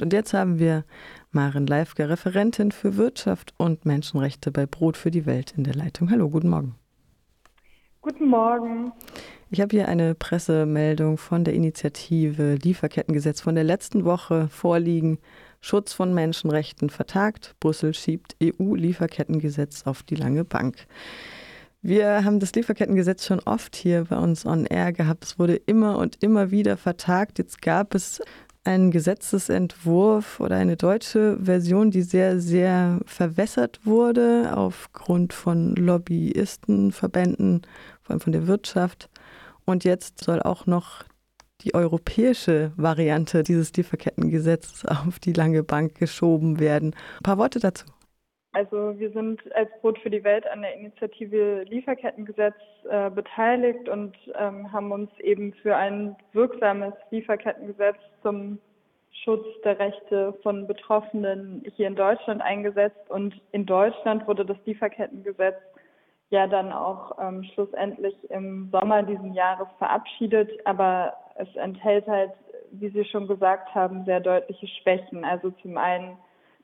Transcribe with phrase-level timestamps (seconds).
[0.00, 0.84] Und jetzt haben wir
[1.32, 6.08] Maren Leifke, Referentin für Wirtschaft und Menschenrechte bei Brot für die Welt in der Leitung.
[6.08, 6.76] Hallo, guten Morgen.
[8.00, 8.92] Guten Morgen.
[9.50, 15.18] Ich habe hier eine Pressemeldung von der Initiative Lieferkettengesetz von der letzten Woche vorliegen.
[15.60, 17.56] Schutz von Menschenrechten vertagt.
[17.58, 20.86] Brüssel schiebt EU-Lieferkettengesetz auf die lange Bank.
[21.82, 25.24] Wir haben das Lieferkettengesetz schon oft hier bei uns on air gehabt.
[25.24, 27.38] Es wurde immer und immer wieder vertagt.
[27.38, 28.20] Jetzt gab es
[28.64, 37.62] einen Gesetzesentwurf oder eine deutsche Version, die sehr, sehr verwässert wurde aufgrund von Lobbyistenverbänden,
[38.02, 39.08] vor allem von der Wirtschaft.
[39.64, 41.04] Und jetzt soll auch noch
[41.62, 46.94] die europäische Variante dieses Lieferkettengesetzes auf die lange Bank geschoben werden.
[47.18, 47.84] Ein paar Worte dazu.
[48.52, 52.54] Also wir sind als Brot für die Welt an der Initiative Lieferkettengesetz
[52.88, 58.58] äh, beteiligt und ähm, haben uns eben für ein wirksames Lieferkettengesetz zum
[59.24, 63.10] Schutz der Rechte von Betroffenen hier in Deutschland eingesetzt.
[63.10, 65.56] Und in Deutschland wurde das Lieferkettengesetz
[66.30, 70.50] ja dann auch ähm, schlussendlich im Sommer diesen Jahres verabschiedet.
[70.66, 72.32] Aber es enthält halt,
[72.70, 75.24] wie Sie schon gesagt haben, sehr deutliche Schwächen.
[75.24, 76.16] Also zum einen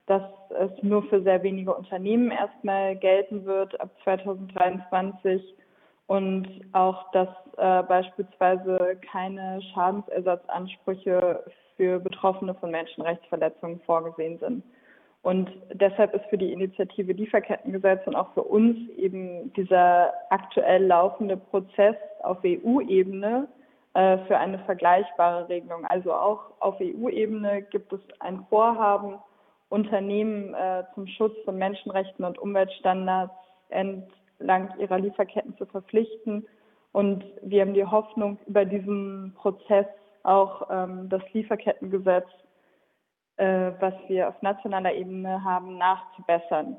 [0.06, 5.42] dass es nur für sehr wenige Unternehmen erstmal gelten wird ab 2023
[6.06, 11.44] und auch, dass äh, beispielsweise keine Schadensersatzansprüche
[11.76, 14.62] für Betroffene von Menschenrechtsverletzungen vorgesehen sind.
[15.22, 21.38] Und deshalb ist für die Initiative Lieferkettengesetz und auch für uns eben dieser aktuell laufende
[21.38, 23.48] Prozess auf EU-Ebene
[23.94, 25.86] äh, für eine vergleichbare Regelung.
[25.86, 29.14] Also auch auf EU-Ebene gibt es ein Vorhaben,
[29.74, 33.34] Unternehmen äh, zum Schutz von Menschenrechten und Umweltstandards
[33.70, 36.46] entlang ihrer Lieferketten zu verpflichten.
[36.92, 39.86] Und wir haben die Hoffnung, über diesen Prozess
[40.22, 42.28] auch ähm, das Lieferkettengesetz,
[43.36, 46.76] äh, was wir auf nationaler Ebene haben, nachzubessern.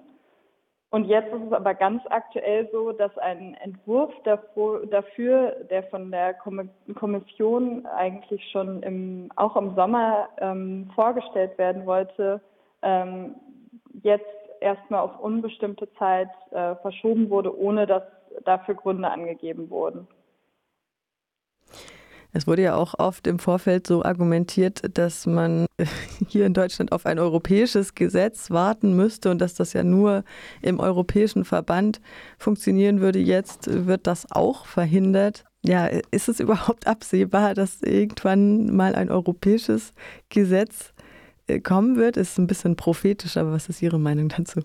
[0.92, 6.34] Und jetzt ist es aber ganz aktuell so, dass ein Entwurf dafür, der von der
[6.36, 12.40] Kommission eigentlich schon im, auch im Sommer ähm, vorgestellt werden wollte,
[12.86, 13.36] ähm,
[14.04, 14.24] jetzt
[14.62, 18.04] erstmal auf unbestimmte Zeit äh, verschoben wurde, ohne dass
[18.46, 20.08] dafür Gründe angegeben wurden.
[22.34, 25.68] Es wurde ja auch oft im Vorfeld so argumentiert, dass man
[26.28, 30.26] hier in Deutschland auf ein europäisches Gesetz warten müsste und dass das ja nur
[30.62, 32.02] im europäischen Verband
[32.38, 33.20] funktionieren würde.
[33.20, 35.46] Jetzt wird das auch verhindert.
[35.64, 39.94] Ja, ist es überhaupt absehbar, dass irgendwann mal ein europäisches
[40.28, 40.94] Gesetz
[41.64, 44.62] kommen wird, ist ein bisschen prophetisch, aber was ist Ihre Meinung dazu?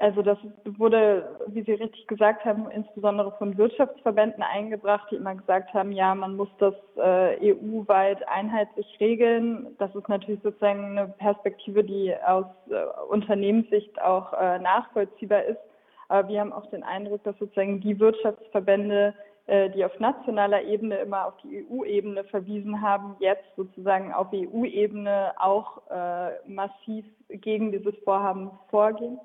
[0.00, 5.74] Also das wurde, wie Sie richtig gesagt haben, insbesondere von Wirtschaftsverbänden eingebracht, die immer gesagt
[5.74, 9.74] haben, ja, man muss das äh, EU-weit einheitlich regeln.
[9.78, 12.74] Das ist natürlich sozusagen eine Perspektive, die aus äh,
[13.08, 15.60] Unternehmenssicht auch äh, nachvollziehbar ist.
[16.08, 20.96] Aber wir haben auch den Eindruck, dass sozusagen die Wirtschaftsverbände äh, die auf nationaler Ebene
[20.96, 27.96] immer auf die EU-Ebene verwiesen haben, jetzt sozusagen auf EU-Ebene auch äh, massiv gegen dieses
[28.04, 29.18] Vorhaben vorgehen.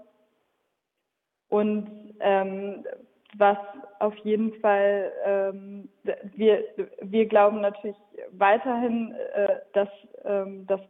[1.49, 2.85] Und ähm,
[3.37, 3.57] was
[3.99, 5.89] auf jeden Fall, ähm,
[6.35, 6.63] wir,
[7.01, 7.97] wir glauben natürlich
[8.31, 9.89] weiterhin, äh, dass,
[10.23, 10.81] ähm, dass,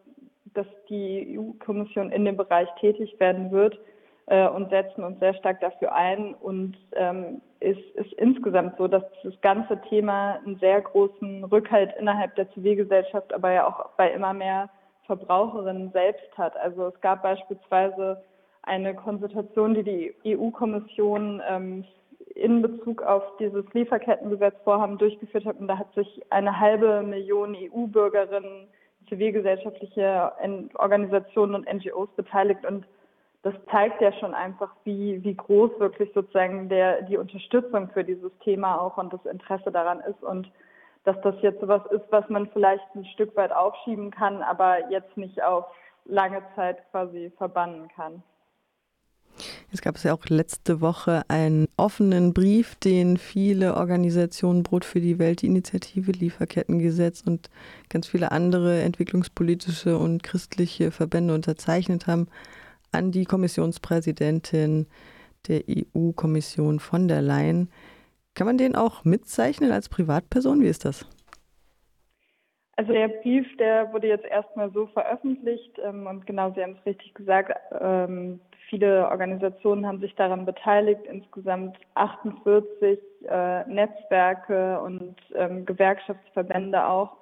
[0.53, 3.79] dass die EU-Kommission in dem Bereich tätig werden wird
[4.27, 6.33] äh, und setzen uns sehr stark dafür ein.
[6.33, 12.35] Und ähm, ist, ist insgesamt so, dass das ganze Thema einen sehr großen Rückhalt innerhalb
[12.35, 14.69] der Zivilgesellschaft, aber ja auch bei immer mehr
[15.05, 16.55] Verbraucherinnen selbst hat.
[16.57, 18.23] Also es gab beispielsweise
[18.63, 19.83] eine Konsultation, die
[20.23, 21.85] die EU-Kommission ähm,
[22.35, 25.59] in Bezug auf dieses Lieferkettengesetzvorhaben durchgeführt hat.
[25.59, 28.67] Und da hat sich eine halbe Million EU-Bürgerinnen,
[29.09, 30.31] zivilgesellschaftliche
[30.75, 32.65] Organisationen und NGOs beteiligt.
[32.65, 32.85] Und
[33.43, 38.31] das zeigt ja schon einfach, wie, wie groß wirklich sozusagen der, die Unterstützung für dieses
[38.39, 40.49] Thema auch und das Interesse daran ist und
[41.03, 45.17] dass das jetzt sowas ist, was man vielleicht ein Stück weit aufschieben kann, aber jetzt
[45.17, 45.65] nicht auf
[46.05, 48.23] lange Zeit quasi verbannen kann.
[49.73, 55.19] Es gab ja auch letzte Woche einen offenen Brief, den viele Organisationen Brot für die
[55.19, 57.49] Welt, die Initiative Lieferkettengesetz und
[57.89, 62.27] ganz viele andere entwicklungspolitische und christliche Verbände unterzeichnet haben,
[62.93, 64.87] an die Kommissionspräsidentin
[65.47, 67.69] der EU-Kommission von der Leyen.
[68.33, 70.61] Kann man den auch mitzeichnen als Privatperson?
[70.61, 71.07] Wie ist das?
[72.75, 76.85] Also der Brief, der wurde jetzt erstmal so veröffentlicht ähm, und genau, Sie haben es
[76.87, 82.99] richtig gesagt, ähm, viele Organisationen haben sich daran beteiligt, insgesamt 48
[83.29, 87.17] äh, Netzwerke und ähm, Gewerkschaftsverbände auch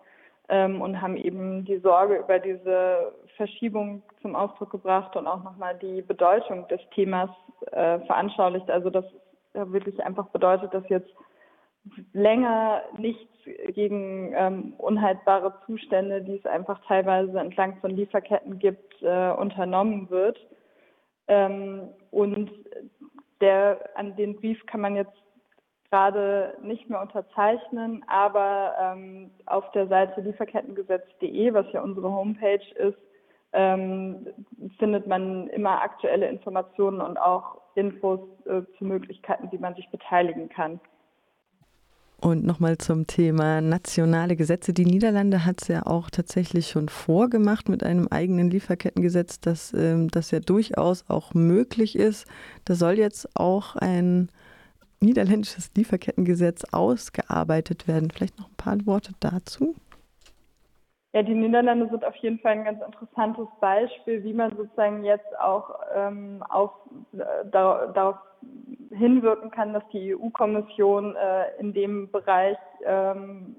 [0.51, 5.80] ähm, und haben eben die Sorge über diese Verschiebung zum Ausdruck gebracht und auch nochmal
[5.81, 7.30] die Bedeutung des Themas
[7.71, 8.69] äh, veranschaulicht.
[8.69, 9.06] Also das
[9.53, 11.09] wirklich einfach bedeutet, dass jetzt
[12.13, 13.27] länger nichts
[13.69, 20.38] gegen ähm, unhaltbare Zustände, die es einfach teilweise entlang von Lieferketten gibt, äh, unternommen wird.
[21.27, 22.51] Ähm, und
[23.39, 25.12] der, an den Brief kann man jetzt
[25.92, 32.98] gerade nicht mehr unterzeichnen, aber ähm, auf der Seite lieferkettengesetz.de, was ja unsere Homepage ist,
[33.52, 34.28] ähm,
[34.80, 40.48] findet man immer aktuelle Informationen und auch Infos äh, zu Möglichkeiten, wie man sich beteiligen
[40.48, 40.80] kann.
[42.22, 44.74] Und nochmal zum Thema nationale Gesetze.
[44.74, 50.08] Die Niederlande hat es ja auch tatsächlich schon vorgemacht mit einem eigenen Lieferkettengesetz, dass ähm,
[50.10, 52.28] das ja durchaus auch möglich ist.
[52.64, 54.30] Da soll jetzt auch ein
[55.01, 58.12] niederländisches Lieferkettengesetz ausgearbeitet werden.
[58.12, 59.75] Vielleicht noch ein paar Worte dazu.
[61.13, 65.38] Ja, die Niederlande sind auf jeden Fall ein ganz interessantes Beispiel, wie man sozusagen jetzt
[65.39, 66.71] auch ähm, auf,
[67.13, 68.15] äh, darauf
[68.92, 73.56] hinwirken kann, dass die EU-Kommission äh, in dem Bereich ähm,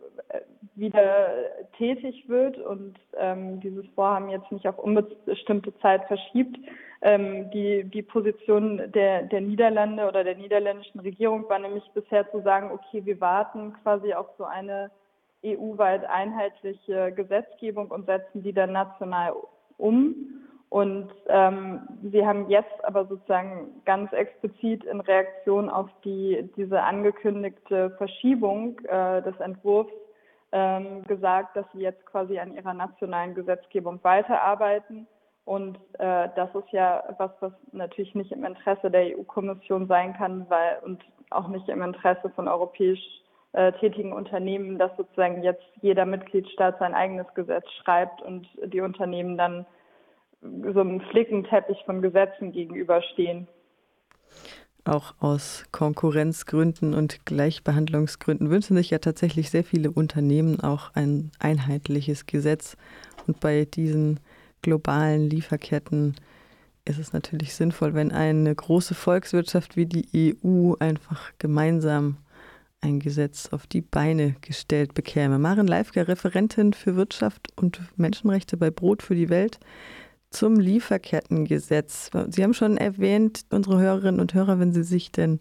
[0.75, 1.29] wieder
[1.77, 6.57] tätig wird und ähm, dieses Vorhaben jetzt nicht auf unbestimmte Zeit verschiebt.
[7.05, 12.41] Ähm, die, die Position der, der Niederlande oder der niederländischen Regierung war nämlich bisher zu
[12.43, 14.91] sagen, okay, wir warten quasi auf so eine
[15.45, 19.35] EU-weit einheitliche Gesetzgebung und setzen die dann national
[19.79, 20.15] um.
[20.69, 27.91] Und ähm, wir haben jetzt aber sozusagen ganz explizit in Reaktion auf die, diese angekündigte
[27.99, 29.93] Verschiebung äh, des Entwurfs
[30.53, 35.07] ähm, gesagt, dass sie jetzt quasi an ihrer nationalen Gesetzgebung weiterarbeiten.
[35.45, 40.49] Und äh, das ist ja was, was natürlich nicht im Interesse der EU-Kommission sein kann,
[40.49, 43.01] weil und auch nicht im Interesse von europäisch
[43.53, 49.37] äh, tätigen Unternehmen, dass sozusagen jetzt jeder Mitgliedstaat sein eigenes Gesetz schreibt und die Unternehmen
[49.37, 49.67] dann
[50.41, 53.49] so einem Flickenteppich von Gesetzen gegenüberstehen.
[54.85, 62.27] Auch aus Konkurrenzgründen und Gleichbehandlungsgründen wünschen sich ja tatsächlich sehr viele Unternehmen auch ein einheitliches
[62.27, 62.77] Gesetz.
[63.29, 64.19] Und bei diesen
[64.63, 66.15] globalen Lieferketten
[66.85, 72.17] ist es natürlich sinnvoll, wenn eine große Volkswirtschaft wie die EU einfach gemeinsam
[72.81, 75.39] ein Gesetz auf die Beine gestellt bekäme.
[75.39, 79.61] Maren Leifger, Referentin für Wirtschaft und Menschenrechte bei Brot für die Welt
[80.31, 82.11] zum Lieferkettengesetz.
[82.31, 85.39] Sie haben schon erwähnt, unsere Hörerinnen und Hörer, wenn sie sich denn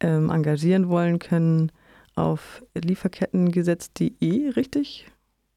[0.00, 1.72] ähm, engagieren wollen, können
[2.16, 5.06] auf lieferkettengesetz.de richtig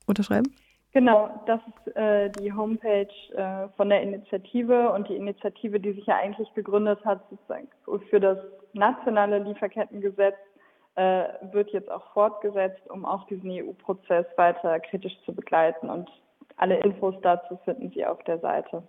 [0.05, 0.53] unterschreiben?
[0.97, 6.07] Genau, das ist äh, die Homepage äh, von der Initiative und die Initiative, die sich
[6.07, 7.67] ja eigentlich gegründet hat sozusagen
[8.09, 8.39] für das
[8.73, 10.33] nationale Lieferkettengesetz,
[10.95, 16.09] äh, wird jetzt auch fortgesetzt, um auch diesen EU-Prozess weiter kritisch zu begleiten und
[16.55, 18.81] alle Infos dazu finden Sie auf der Seite.